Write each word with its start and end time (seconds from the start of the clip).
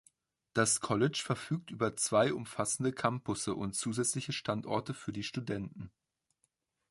Das 0.53 0.79
College 0.79 1.21
verfügt 1.23 1.69
über 1.69 1.95
zwei 1.95 2.33
umfassende 2.33 2.91
Campusse 2.91 3.53
und 3.53 3.75
zusätzliche 3.75 4.31
Standorte 4.33 4.95
für 4.95 5.11
die 5.13 5.21
Studenten. 5.21 5.91